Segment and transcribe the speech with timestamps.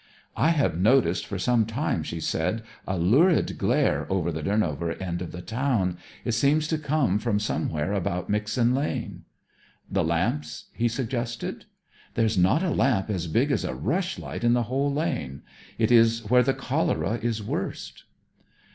[0.35, 5.21] 'I have noticed for some time,' she said, 'a lurid glare over the Durnover end
[5.21, 5.99] of the town.
[6.25, 9.25] It seems to come from somewhere about Mixen Lane.'
[9.91, 11.65] 'The lamps,' he suggested.
[12.15, 15.43] 'There's not a lamp as big as a rushlight in the whole lane.
[15.77, 18.05] It is where the cholera is worst.'